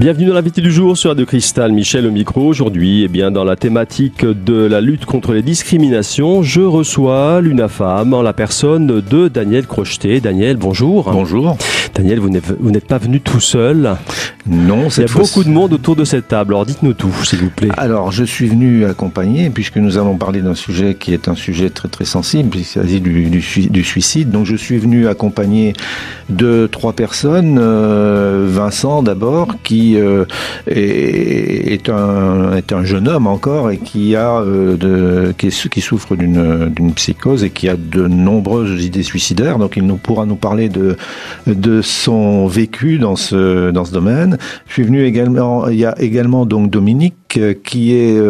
[0.00, 1.72] Bienvenue dans l'invité du jour sur Radio Cristal.
[1.72, 2.46] Michel au micro.
[2.46, 8.14] Aujourd'hui, eh bien, dans la thématique de la lutte contre les discriminations, je reçois l'UNAFAM
[8.14, 10.22] en la personne de Daniel Crocheté.
[10.22, 11.10] Daniel, bonjour.
[11.12, 11.58] Bonjour.
[11.94, 12.30] Daniel, vous
[12.70, 13.94] n'êtes pas venu tout seul.
[14.46, 16.54] Non, Il y a beaucoup de monde autour de cette table.
[16.54, 17.68] Alors dites-nous tout, s'il vous plaît.
[17.76, 21.68] Alors, je suis venu accompagner, puisque nous allons parler d'un sujet qui est un sujet
[21.68, 24.30] très très sensible, puisqu'il s'agit du, du, suicide.
[24.30, 25.74] Donc, je suis venu accompagner
[26.30, 27.58] deux, trois personnes.
[27.60, 30.24] Euh, Vincent d'abord, qui euh,
[30.66, 36.92] est, un, est un jeune homme encore et qui a euh, qui, qui souffre d'une
[36.94, 39.58] psychose et qui a de nombreuses idées suicidaires.
[39.58, 40.96] Donc il nous pourra nous parler de
[41.46, 44.38] de son vécu dans ce dans ce domaine.
[44.66, 45.68] Je suis venu également.
[45.68, 47.14] Il y a également donc Dominique
[47.62, 48.20] qui est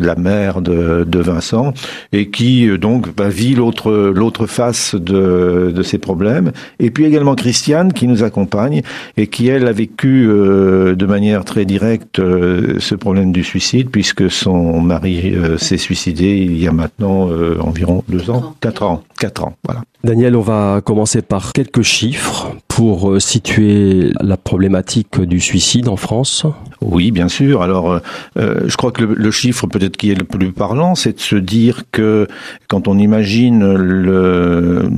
[0.00, 1.72] la mère de, de Vincent
[2.12, 6.52] et qui donc bah, vit l'autre l'autre face de de ses problèmes.
[6.78, 8.82] Et puis également Christiane qui nous accompagne
[9.16, 13.90] et qui elle a vécu euh, de manière très directe euh, ce problème du suicide,
[13.90, 17.28] puisque son mari euh, s'est suicidé il y a maintenant
[17.60, 19.82] environ deux ans, quatre ans, quatre ans, voilà.
[20.02, 25.94] Daniel, on va commencer par quelques chiffres pour euh, situer la problématique du suicide en
[25.94, 26.44] France?
[26.80, 27.62] Oui, bien sûr.
[27.62, 27.98] Alors, euh,
[28.36, 31.36] euh, je crois que le, chiffre peut-être qui est le plus parlant, c'est de se
[31.36, 32.26] dire que
[32.66, 34.88] quand on imagine le,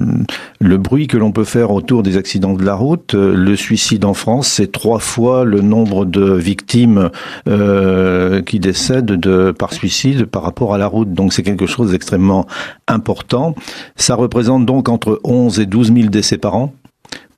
[0.58, 4.14] le bruit que l'on peut faire autour des accidents de la route, le suicide en
[4.14, 7.10] France, c'est trois fois le nombre de victimes
[7.44, 11.12] qui décèdent de, par suicide par rapport à la route.
[11.12, 12.46] Donc, c'est quelque chose d'extrêmement
[12.88, 13.54] important.
[13.96, 16.72] Ça représente donc entre 11 et 12 000 décès par an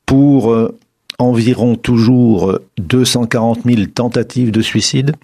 [0.09, 0.75] pour euh,
[1.19, 5.15] environ toujours 240 000 tentatives de suicide.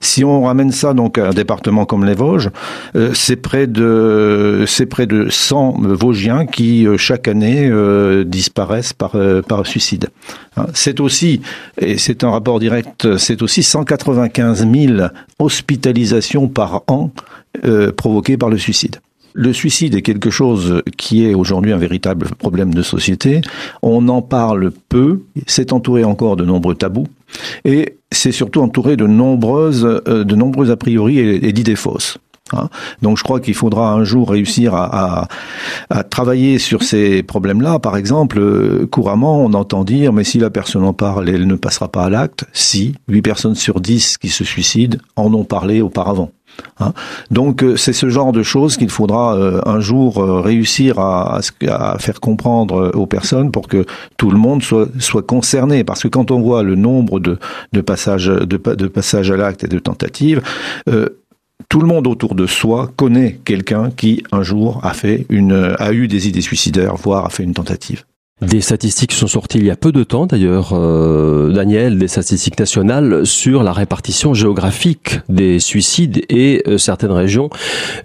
[0.00, 2.50] Si on ramène ça donc à un département comme les Vosges,
[2.94, 7.68] euh, c'est près de c'est près de 100 Vosgiens qui euh, chaque année
[8.24, 9.16] disparaissent par
[9.48, 10.10] par suicide.
[10.56, 11.40] Hein, c'est aussi
[11.78, 15.08] et c'est un rapport direct, c'est aussi 195 000
[15.40, 17.10] hospitalisations par an
[17.96, 19.00] provoquées par le suicide.
[19.32, 23.40] Le suicide est quelque chose qui est aujourd'hui un véritable problème de société.
[23.82, 27.06] On en parle peu, c'est entouré encore de nombreux tabous,
[27.64, 32.18] et c'est surtout entouré de nombreuses, euh, de nombreuses a priori et, d'idées fausses.
[32.52, 32.68] Hein.
[33.02, 35.28] Donc je crois qu'il faudra un jour réussir à,
[36.10, 37.78] travailler sur ces problèmes-là.
[37.78, 41.54] Par exemple, euh, couramment, on entend dire, mais si la personne en parle, elle ne
[41.54, 42.44] passera pas à l'acte.
[42.52, 46.32] Si, 8 personnes sur 10 qui se suicident en ont parlé auparavant.
[46.78, 46.92] Hein.
[47.30, 51.40] Donc euh, c'est ce genre de choses qu'il faudra euh, un jour euh, réussir à,
[51.98, 53.84] faire comprendre aux personnes pour que
[54.16, 54.88] tout le monde soit,
[55.26, 55.84] concerné.
[55.84, 57.38] Parce que quand on voit le nombre de,
[57.80, 60.42] passages de, de à l'acte et de tentatives,
[61.68, 65.92] tout le monde autour de soi connaît quelqu'un qui un jour a fait une a
[65.92, 68.04] eu des idées suicidaires, voire a fait une tentative.
[68.42, 72.58] Des statistiques sont sorties il y a peu de temps d'ailleurs, euh, Daniel, des statistiques
[72.58, 77.50] nationales sur la répartition géographique des suicides et euh, certaines régions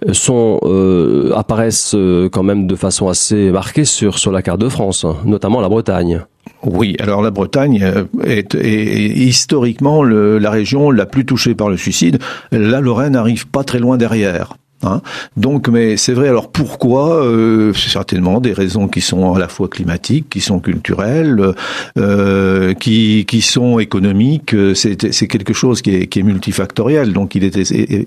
[0.04, 1.96] euh, apparaissent
[2.32, 5.70] quand même de façon assez marquée sur sur la carte de France, hein, notamment la
[5.70, 6.20] Bretagne.
[6.62, 12.18] Oui, alors la Bretagne est, historiquement la région la plus touchée par le suicide.
[12.52, 14.54] La Lorraine n'arrive pas très loin derrière.
[14.82, 15.00] Hein.
[15.36, 16.28] Donc, mais c'est vrai.
[16.28, 21.54] Alors pourquoi euh, Certainement des raisons qui sont à la fois climatiques, qui sont culturelles,
[21.98, 24.54] euh, qui, qui sont économiques.
[24.74, 27.12] C'est, c'est quelque chose qui est, qui est multifactoriel.
[27.12, 27.56] Donc, il est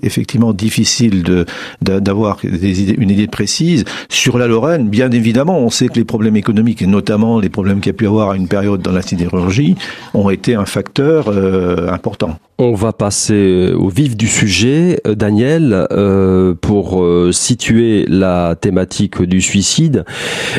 [0.04, 1.46] effectivement difficile de,
[1.80, 4.88] d'avoir des idées, une idée précise sur la Lorraine.
[4.88, 7.98] Bien évidemment, on sait que les problèmes économiques et notamment les problèmes qu'il y a
[7.98, 9.76] pu avoir à une période dans la sidérurgie
[10.14, 12.38] ont été un facteur euh, important.
[12.62, 19.22] On va passer au vif du sujet, euh, Daniel, euh, pour euh, situer la thématique
[19.22, 20.04] du suicide.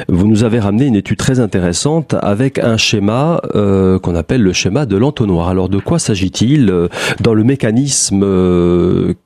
[0.08, 4.88] Vous nous avez ramené une étude très intéressante avec un schéma qu'on appelle le schéma
[4.88, 5.50] de l'entonnoir.
[5.50, 6.74] Alors de quoi s'agit-il
[7.20, 8.26] dans le mécanisme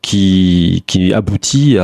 [0.02, 1.78] qui, aboutit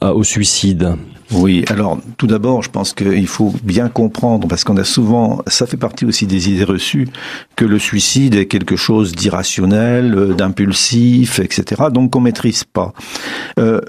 [0.00, 0.94] au suicide?
[1.30, 5.66] Oui, alors tout d'abord, je pense qu'il faut bien comprendre, parce qu'on a souvent, ça
[5.66, 7.06] fait partie aussi des idées reçues,
[7.54, 11.84] que le suicide est quelque chose d'irrationnel, euh, d'impulsif, etc.
[11.92, 12.94] Donc qu'on maîtrise pas.
[13.58, 13.80] Euh,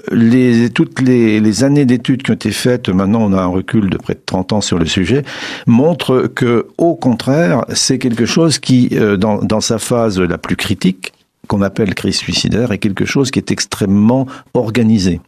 [0.74, 4.14] toutes les, années d'études qui ont été faites, maintenant on a un recul de près
[4.14, 5.24] de 30 ans sur le sujet,
[5.66, 11.12] montrent que, au contraire, c'est quelque chose qui, euh, dans sa phase la plus critique,
[11.50, 15.20] qu'on appelle crise suicidaire est quelque chose qui est extrêmement organisé.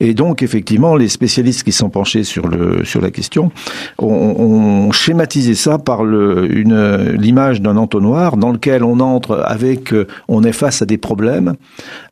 [0.00, 3.52] Et donc, effectivement, les spécialistes qui sont penchés sur, le, sur la question
[3.98, 9.94] ont, schématisé ça par l'image d'un entonnoir dans lequel on entre avec,
[10.26, 11.54] on est face à des problèmes,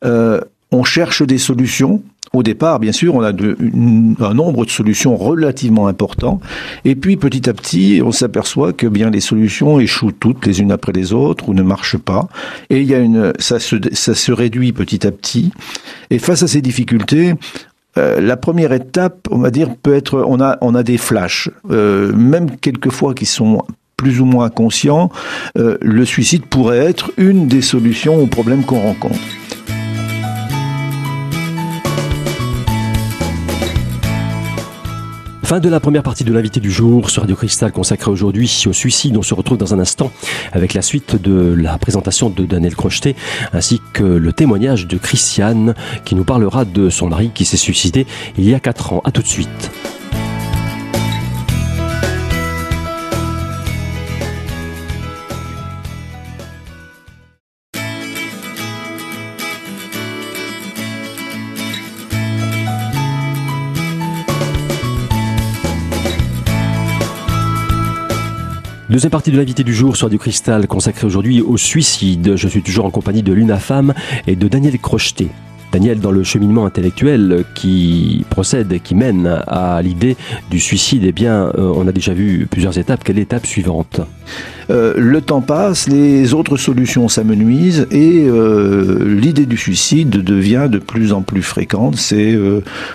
[0.05, 0.41] euh,
[0.71, 2.01] on cherche des solutions,
[2.33, 6.41] au départ, bien sûr, on a un nombre de solutions relativement important,
[6.85, 10.73] et puis petit à petit, on s'aperçoit que bien les solutions échouent toutes les unes
[10.73, 12.29] après les autres ou ne marchent pas,
[12.71, 15.53] et il y a une, ça se, réduit petit à petit.
[16.11, 17.35] Et face à ces difficultés,
[17.97, 21.51] euh, la première étape, on va dire, peut être, on a, on a des flashs,
[21.71, 23.63] euh, même quelquefois qui sont
[23.97, 25.11] plus ou moins conscients.
[25.59, 29.19] Euh, le suicide pourrait être une des solutions aux problèmes qu'on rencontre.
[35.49, 38.75] Fin de la première partie de l'invité du jour sur Radio Cristal consacrée aujourd'hui au
[38.75, 39.17] suicide.
[39.17, 40.13] On se retrouve dans un instant
[40.53, 43.17] avec la suite de la présentation de Daniel Crocheté
[43.55, 45.75] ainsi que le témoignage de Christiane
[46.05, 48.07] qui nous parlera de son mari qui s'est suicidé
[48.37, 49.01] il y a 4 ans.
[49.07, 49.71] À tout de suite.
[68.91, 72.37] Deuxième partie de l'invité du jour sur du cristal consacrée aujourd'hui au suicide.
[72.37, 73.93] Je suis toujours en compagnie de Luna Femme
[74.27, 75.29] et de Daniel Crocheté.
[75.79, 80.17] Daniel, dans le cheminement intellectuel qui procède, qui mène à l'idée
[80.51, 83.05] du suicide, eh bien, euh, on a déjà vu plusieurs étapes.
[83.05, 84.01] Quelle est l'étape suivante?
[84.71, 90.81] Euh, Le temps passe, les autres solutions s'amenuisent et euh, l'idée du suicide devient de
[90.81, 91.95] plus en plus fréquente.
[91.95, 92.37] C'est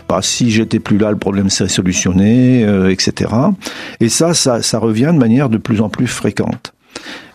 [0.10, 3.32] bah, si j'étais plus là, le problème serait solutionné, etc.
[4.02, 6.74] Et ça, ça, ça revient de manière de plus en plus fréquente.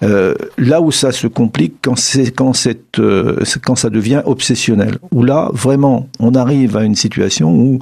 [0.03, 1.95] Euh, là où ça se complique, quand
[2.37, 2.53] quand
[2.99, 7.81] euh, quand ça devient obsessionnel, où là vraiment on arrive à une situation où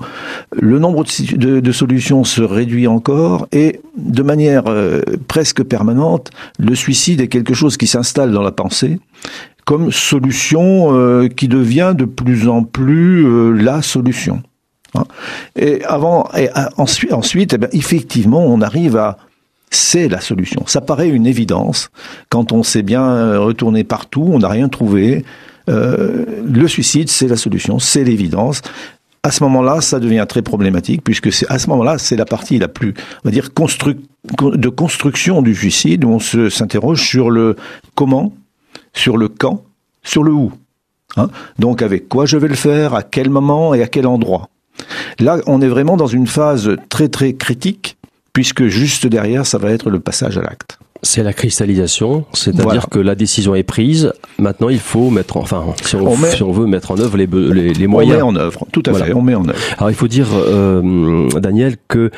[0.53, 1.05] le nombre
[1.35, 7.55] de, solutions se réduit encore et de manière euh, presque permanente, le suicide est quelque
[7.55, 8.99] chose qui s'installe dans la pensée
[9.65, 14.41] comme solution qui devient de plus en plus la solution.
[14.95, 15.03] Hein.
[15.57, 15.83] Et
[16.77, 19.19] ensuite, eh effectivement, on arrive à
[19.77, 20.65] c'est la solution.
[20.67, 21.91] Ça paraît une évidence.
[22.29, 25.25] Quand on s'est bien euh, retourné partout, on n'a rien trouvé.
[25.69, 28.63] Euh, le suicide, c'est la solution, c'est l'évidence.
[29.23, 32.59] À ce moment-là, ça devient très problématique puisque c'est à ce moment-là, c'est la partie
[32.59, 32.95] la plus,
[33.25, 37.57] on va dire, de construction du suicide où on s'interroge sur le
[37.95, 38.33] comment,
[38.93, 39.65] sur le quand,
[40.03, 40.53] sur le où.
[41.17, 44.49] Hein Donc, avec quoi je vais le faire, à quel moment et à quel endroit.
[45.19, 47.96] Là, on est vraiment dans une phase très très critique
[48.37, 50.79] puisque juste derrière, ça va être le passage à l'acte.
[51.07, 54.13] C'est la cristallisation, c'est-à-dire que la décision est prise.
[54.39, 58.23] Maintenant, il faut mettre, enfin, si on, veut mettre en œuvre les, les, moyens.
[58.23, 59.15] On met en œuvre, tout à fait.
[59.15, 59.59] On met en œuvre.
[59.79, 62.11] Alors, il faut dire, euh, Daniel, que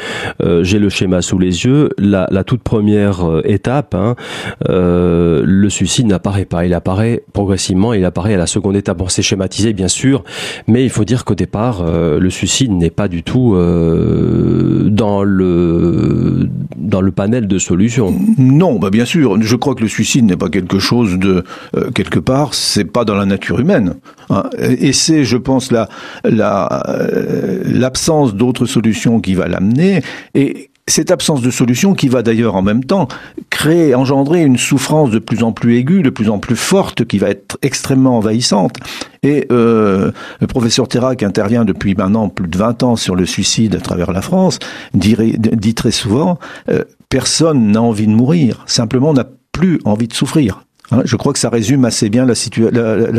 [0.43, 1.91] euh, j'ai le schéma sous les yeux.
[1.99, 4.17] La, la toute première euh, étape, hein,
[4.69, 6.65] euh, le suicide n'apparaît pas.
[6.65, 7.93] Il apparaît progressivement.
[7.93, 8.99] Il apparaît à la seconde étape.
[8.99, 10.25] Bon, c'est schématisé, bien sûr,
[10.67, 13.55] mais il faut dire qu'au départ, euh, le suicide n'est pas du tout
[14.89, 18.15] dans le dans le panel de solutions.
[18.39, 19.41] Non bah bien sûr.
[19.41, 21.45] Je crois que le suicide n'est pas quelque chose de
[21.77, 22.55] euh, quelque part.
[22.55, 23.95] C'est pas dans la nature humaine.
[24.31, 24.45] Hein.
[24.59, 25.89] Et c'est, je pense, la
[26.27, 30.03] euh, l'absence d'autres solutions qui va l'amener.
[30.35, 33.09] Et cette absence de solution qui va d'ailleurs en même temps
[33.51, 37.19] créer, engendrer une souffrance de plus en plus aiguë, de plus en plus forte, qui
[37.19, 38.77] va être extrêmement envahissante.
[39.23, 40.11] Et euh,
[40.41, 43.81] le professeur Terra, qui intervient depuis maintenant plus de 20 ans sur le suicide à
[43.81, 44.59] travers la France,
[44.95, 46.39] dit, dit très souvent,
[46.71, 50.63] euh, personne n'a envie de mourir, simplement n'a plus envie de souffrir.
[50.91, 52.35] Hein, je crois que ça résume assez bien la,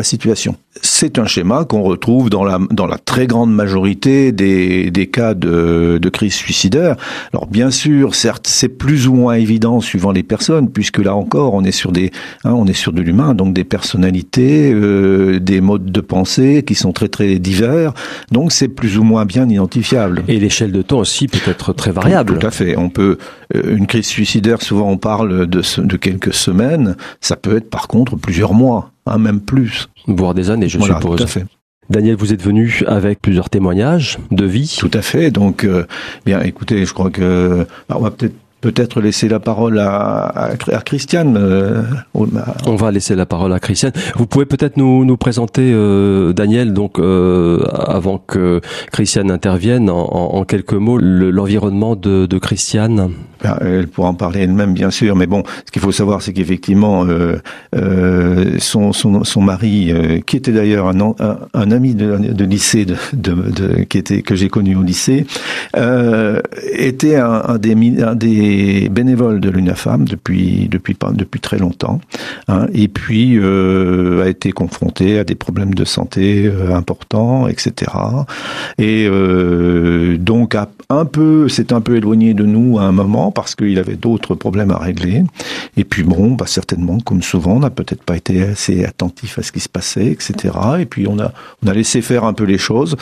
[0.03, 0.55] situation.
[0.81, 5.33] C'est un schéma qu'on retrouve dans la, dans la très grande majorité des, des cas
[5.33, 6.95] de, de crise suicidaire.
[7.33, 11.55] Alors bien sûr, certes, c'est plus ou moins évident suivant les personnes, puisque là encore,
[11.55, 12.11] on est sur des,
[12.43, 16.75] hein, on est sur de l'humain, donc des personnalités, euh, des modes de pensée qui
[16.75, 17.93] sont très très divers.
[18.31, 20.23] Donc c'est plus ou moins bien identifiable.
[20.27, 22.37] Et l'échelle de temps aussi peut être très variable.
[22.37, 22.77] Tout, à fait.
[22.77, 23.17] On peut
[23.55, 26.95] euh, une crise suicidaire, souvent on parle de, de quelques semaines.
[27.21, 29.87] Ça peut par contre plusieurs mois, hein, même plus.
[30.09, 31.17] Voire des années, je suppose.
[31.17, 31.45] Tout à fait.
[31.89, 34.75] Daniel, vous êtes venu avec plusieurs témoignages de vie.
[34.79, 35.31] Tout à fait.
[35.31, 35.85] Donc, euh,
[36.25, 41.37] bien, écoutez, je crois que on va peut-être peut-être laisser la parole à, à, Christiane.
[41.37, 43.93] Euh, On va laisser la parole à Christiane.
[44.15, 48.61] Vous pouvez peut-être nous, nous présenter euh, Daniel, donc euh, avant que
[48.91, 53.11] Christiane intervienne, en, en quelques mots, l'environnement de, de, Christiane.
[53.61, 57.05] Elle pourra en parler elle-même, bien sûr, mais bon, ce qu'il faut savoir, c'est qu'effectivement,
[58.59, 59.93] son, son, son, mari,
[60.25, 64.35] qui était d'ailleurs un, un, un, ami de, de lycée, de, de, qui était que
[64.35, 65.25] j'ai connu au lycée,
[66.73, 71.99] était un, un des, un des est bénévole de l'UNAFAM depuis depuis depuis très longtemps,
[72.47, 77.91] hein, et puis euh, a été confronté à des problèmes de santé euh, importants, etc.
[78.77, 83.28] Et euh, donc a un peu s'est un peu éloigné de nous à un moment
[83.31, 85.23] parce qu'il avait d'autres problèmes à régler.
[85.77, 89.43] Et puis bon, bah certainement, comme souvent, on n'a peut-être pas été assez attentif à
[89.43, 90.53] ce qui se passait, etc.
[90.79, 91.31] Et puis on a
[91.73, 92.95] laissé faire un peu les choses.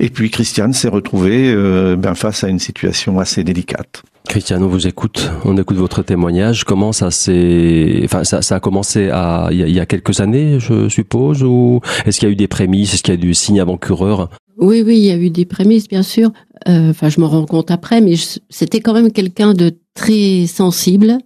[0.00, 4.02] Et puis Christiane s'est retrouvée euh, ben, face à une situation assez délicate.
[4.28, 6.64] Christiane, on vous écoute, on écoute votre témoignage.
[6.64, 9.10] Comment ça s'est, enfin, ça, ça, a commencé
[9.50, 12.94] il y, a, quelques années, je suppose, ou est-ce qu'il y a eu des prémices,
[12.94, 15.44] est-ce qu'il y a eu du signe avant-coureur Oui, oui, il y a eu des
[15.44, 16.30] prémices, bien sûr.
[16.68, 18.14] Euh, enfin, je m'en rends compte après, mais
[18.48, 21.18] c'était quand même quelqu'un de très sensible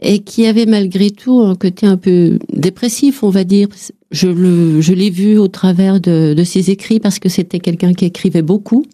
[0.00, 3.68] et qui avait malgré tout un côté un peu dépressif, on va dire.
[4.10, 7.94] Je le, je l'ai vu au travers de, de ses écrits parce que c'était quelqu'un
[7.94, 8.84] qui écrivait beaucoup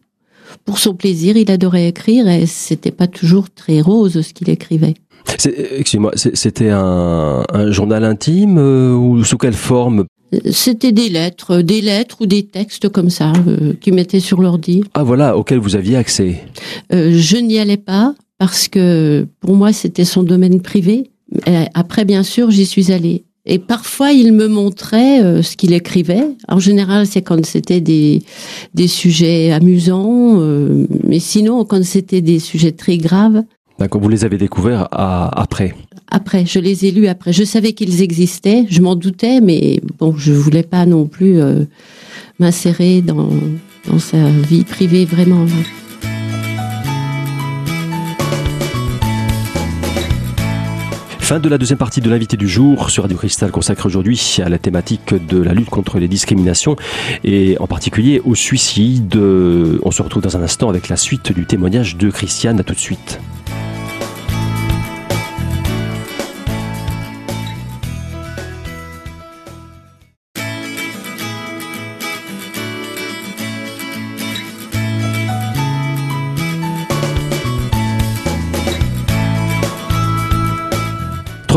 [0.65, 1.37] pour son plaisir.
[1.37, 4.95] Il adorait écrire et c'était pas toujours très rose ce qu'il écrivait.
[5.77, 10.05] Excusez-moi, c'était un, un, journal intime euh, ou sous quelle forme?
[10.51, 14.83] C'était des lettres, des lettres ou des textes comme ça euh, qui mettaient sur l'ordi.
[14.95, 16.43] Ah voilà, auquel vous aviez accès.
[16.93, 21.11] Euh, je n'y allais pas parce que pour moi c'était son domaine privé.
[21.75, 23.25] après, bien sûr, j'y suis allée.
[23.51, 26.29] Et parfois, il me montrait euh, ce qu'il écrivait.
[26.49, 28.23] En général, c'est quand c'était des,
[28.75, 33.43] des sujets amusants, euh, mais sinon, quand c'était des sujets très graves.
[33.79, 35.73] D'accord, vous les avez découverts après
[36.11, 37.33] Après, je les ai lus après.
[37.33, 41.65] Je savais qu'ils existaient, je m'en doutais, mais bon, je voulais pas non plus euh,
[42.41, 43.29] m'insérer dans,
[43.89, 45.47] dans sa vie privée vraiment.
[51.21, 54.49] Fin de la deuxième partie de l'invité du jour sur Radio Cristal consacrée aujourd'hui à
[54.49, 56.75] la thématique de la lutte contre les discriminations
[57.23, 59.15] et en particulier au suicide.
[59.15, 62.59] On se retrouve dans un instant avec la suite du témoignage de Christiane.
[62.59, 63.21] À tout de suite.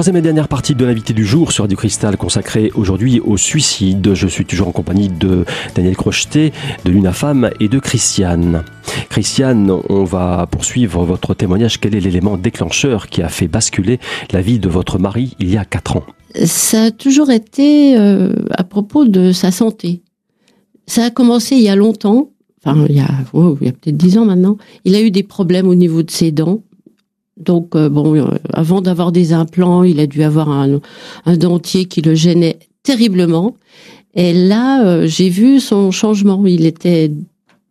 [0.02, 4.16] Troisième et dernière partie de l'invité du jour sur du cristal consacrée aujourd'hui au suicide.
[4.16, 6.54] Je suis toujours en compagnie de Daniel Crocheté,
[6.86, 8.64] de l'UNAFAM et de Christiane.
[9.10, 11.80] Christiane, on va poursuivre votre témoignage.
[11.80, 14.00] Quel est l'élément déclencheur qui a fait basculer
[14.32, 16.04] la vie de votre mari il y a quatre ans?
[16.46, 20.02] Ça a toujours été euh, à propos de sa santé.
[20.88, 22.32] Ça a commencé il y a longtemps,
[22.66, 24.58] enfin il y a, il y a peut-être dix ans maintenant.
[24.84, 26.64] Il a eu des problèmes au niveau de ses dents
[27.44, 30.80] donc euh, bon, euh, avant d'avoir des implants, il a dû avoir un,
[31.38, 33.56] dentier qui le gênait terriblement.
[34.14, 36.46] Et là, euh, j'ai vu son changement.
[36.46, 37.12] Il était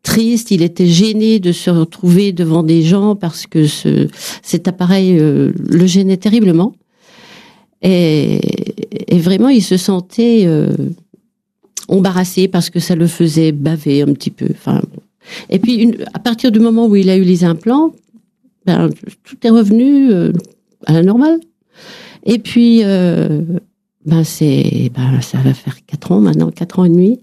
[0.03, 4.09] triste, il était gêné de se retrouver devant des gens parce que ce,
[4.43, 6.75] cet appareil le gênait terriblement.
[7.83, 8.41] Et,
[9.12, 10.49] vraiment, il se sentait
[11.89, 14.49] embarrassé parce que ça le faisait baver un petit peu.
[15.50, 17.93] Et puis, à partir du moment où il a eu les implants,
[19.25, 20.33] tout est revenu euh,
[20.87, 21.41] à la normale.
[22.25, 23.43] Et puis, euh,
[24.05, 27.21] ben c'est, ben ça va faire quatre ans maintenant, quatre ans et demi.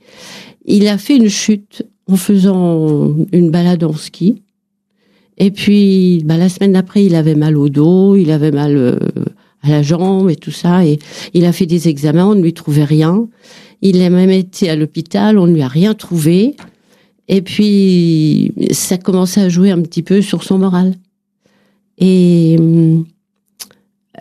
[0.65, 4.41] Il a fait une chute en faisant une balade en ski.
[5.37, 8.97] Et puis, ben, la semaine d'après, il avait mal au dos, il avait mal euh,
[9.61, 10.85] à la jambe et tout ça.
[10.85, 10.99] Et
[11.33, 13.27] il a fait des examens, on ne lui trouvait rien.
[13.81, 16.55] Il a même été à l'hôpital, on ne lui a rien trouvé.
[17.27, 20.95] Et puis, ça commençait à jouer un petit peu sur son moral.
[21.97, 22.57] Et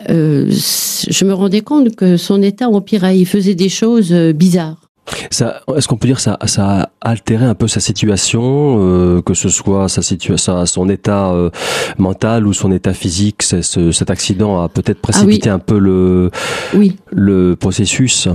[0.09, 3.17] euh, je me rendais compte que son état empirait.
[3.17, 4.87] Il faisait des choses euh, bizarres.
[5.31, 9.21] Ça, est-ce qu'on peut dire que ça, ça a altéré un peu sa situation, euh,
[9.21, 11.49] que ce soit sa situation, son état euh,
[11.97, 16.29] mental ou son état physique ce, Cet accident a peut-être ah précipité un peu le,
[16.73, 16.97] oui.
[17.11, 18.27] le processus?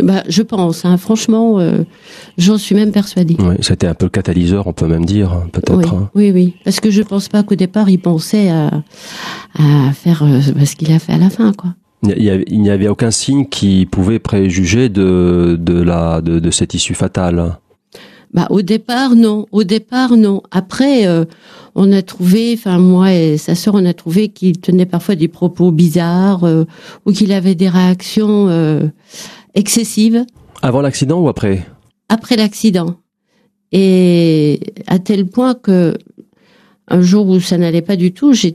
[0.00, 0.84] Bah, je pense.
[0.84, 0.96] Hein.
[0.96, 1.84] Franchement, euh,
[2.38, 3.36] j'en suis même persuadée.
[3.38, 5.76] Oui, c'était un peu le catalyseur, on peut même dire, hein, peut-être.
[5.76, 6.10] Oui, hein.
[6.14, 8.70] oui, oui, Parce que je pense pas qu'au départ, il pensait à,
[9.58, 11.74] à faire euh, ce qu'il a fait à la fin, quoi.
[12.04, 16.94] Il n'y avait aucun signe qui pouvait préjuger de, de, la, de, de cette issue
[16.94, 17.58] fatale.
[18.34, 19.46] Bah, au départ, non.
[19.52, 20.42] Au départ, non.
[20.50, 21.26] Après, euh,
[21.76, 25.28] on a trouvé, enfin moi et sa sœur, on a trouvé qu'il tenait parfois des
[25.28, 26.44] propos bizarres
[27.06, 28.48] ou qu'il avait des réactions
[29.54, 30.24] excessive.
[30.62, 31.66] Avant l'accident ou après?
[32.08, 32.96] Après l'accident.
[33.72, 35.96] Et à tel point que
[36.88, 38.54] un jour où ça n'allait pas du tout, j'ai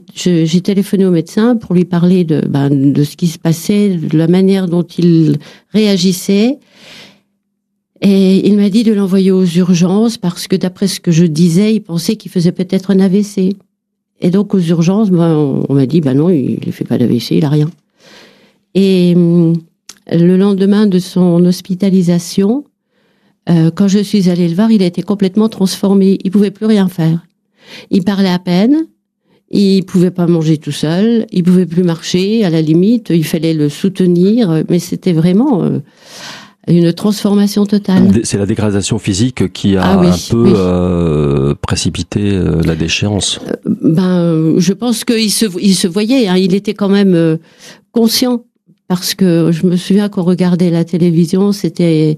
[0.60, 4.28] téléphoné au médecin pour lui parler de, ben, de ce qui se passait, de la
[4.28, 5.38] manière dont il
[5.70, 6.58] réagissait.
[8.00, 11.74] Et il m'a dit de l'envoyer aux urgences parce que d'après ce que je disais,
[11.74, 13.56] il pensait qu'il faisait peut-être un AVC.
[14.20, 16.98] Et donc aux urgences, ben, on, on m'a dit, bah non, il ne fait pas
[16.98, 17.68] d'AVC, il a rien.
[18.74, 19.54] Et hum,
[20.10, 22.64] le lendemain de son hospitalisation,
[23.50, 26.18] euh, quand je suis allée le voir, il était complètement transformé.
[26.24, 27.20] Il pouvait plus rien faire.
[27.90, 28.86] Il parlait à peine.
[29.50, 31.26] Il pouvait pas manger tout seul.
[31.32, 32.44] Il pouvait plus marcher.
[32.44, 34.64] À la limite, il fallait le soutenir.
[34.68, 35.78] Mais c'était vraiment euh,
[36.66, 38.20] une transformation totale.
[38.24, 40.52] C'est la dégradation physique qui a Ah oui, un peu oui.
[40.54, 43.40] euh, précipité euh, la déchéance.
[43.64, 46.28] Ben, euh, je pense qu'il se, il se voyait.
[46.28, 46.36] hein.
[46.36, 47.38] il était quand même euh,
[47.92, 48.44] conscient
[48.88, 52.16] parce que je me souviens qu'on regardait la télévision, c'était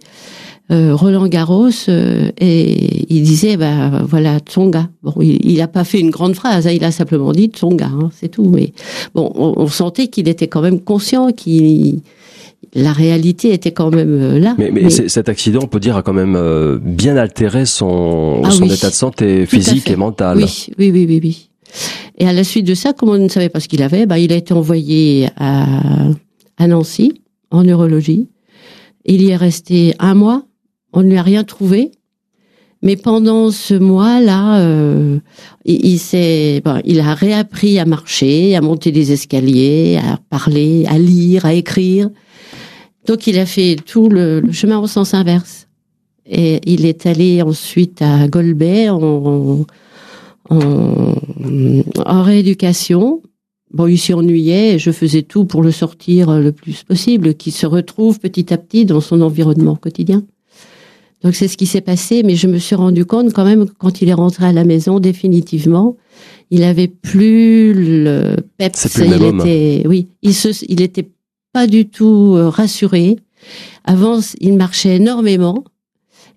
[0.71, 4.89] euh, Roland Garros euh, et il disait ben voilà Tsonga.
[5.03, 8.11] Bon, il n'a pas fait une grande phrase, hein, il a simplement dit Tsonga, hein,
[8.19, 8.49] c'est tout.
[8.49, 8.73] Mais
[9.15, 12.03] bon, on, on sentait qu'il était quand même conscient, qu'il
[12.75, 14.55] la réalité était quand même euh, là.
[14.59, 18.51] Mais, mais, cet accident, on peut dire, a quand même euh, bien altéré son, Ah
[18.51, 18.73] son oui.
[18.73, 20.39] état de santé physique et mental.
[20.39, 21.51] Oui, oui, oui, oui, oui.
[22.19, 24.19] Et à la suite de ça, comme on ne savait pas ce qu'il avait, bah,
[24.19, 25.67] il a été envoyé à,
[26.61, 28.29] à Nancy, en neurologie.
[29.05, 30.45] Il y est resté un mois.
[30.93, 31.91] On ne lui a rien trouvé.
[32.83, 35.19] Mais pendant ce mois-là, euh,
[35.65, 40.99] il, s'est, bon, il a réappris à marcher, à monter des escaliers, à parler, à
[40.99, 42.11] lire, à écrire.
[43.07, 45.67] Donc, il a fait tout le, le chemin au sens inverse.
[46.27, 49.65] Et il est allé ensuite à Golbet en,
[50.51, 51.15] en,
[52.07, 53.23] en rééducation.
[53.73, 57.53] Bon, il s'y ennuyait et je faisais tout pour le sortir le plus possible, qu'il
[57.53, 60.25] se retrouve petit à petit dans son environnement quotidien.
[61.23, 64.01] Donc c'est ce qui s'est passé, mais je me suis rendu compte quand même quand
[64.01, 65.97] il est rentré à la maison définitivement,
[66.51, 68.89] il avait plus le peps.
[68.89, 71.09] Plus il était, oui, il se, il était
[71.53, 73.17] pas du tout euh, rassuré.
[73.85, 75.65] Avant, il marchait énormément.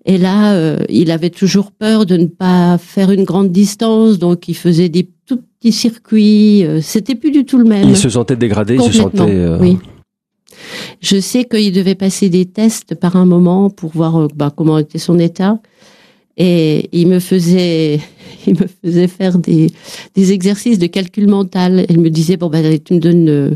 [0.06, 4.48] Et là, euh, il avait toujours peur de ne pas faire une grande distance, donc
[4.48, 6.64] il faisait des tout petits circuits.
[6.66, 7.88] euh, C'était plus du tout le même.
[7.88, 9.20] Il se sentait dégradé, il se sentait.
[9.22, 9.78] euh, oui.
[11.00, 14.78] Je sais qu'il devait passer des tests par un moment pour voir euh, bah, comment
[14.78, 15.58] était son état.
[16.36, 18.00] Et il me faisait,
[18.46, 19.68] il me faisait faire des,
[20.14, 21.86] des exercices de calcul mental.
[21.88, 23.50] Elle me disait bon ben tu me donnes euh,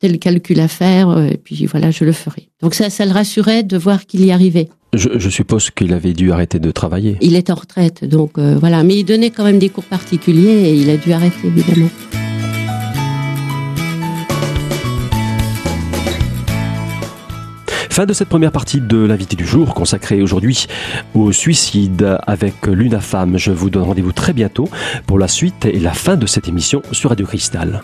[0.00, 2.48] tel calcul à faire euh, et puis voilà je le ferai.
[2.60, 4.68] Donc ça, ça le rassurait de voir qu'il y arrivait.
[4.94, 7.18] Je, je suppose qu'il avait dû arrêter de travailler.
[7.20, 8.82] Il est en retraite, donc euh, voilà.
[8.84, 11.90] Mais il donnait quand même des cours particuliers et il a dû arrêter évidemment.
[17.98, 20.68] Fin de cette première partie de l'invité du jour consacrée aujourd'hui
[21.14, 23.36] au suicide avec l'UNAFAM.
[23.38, 24.68] Je vous donne rendez-vous très bientôt
[25.06, 27.82] pour la suite et la fin de cette émission sur Radio Cristal.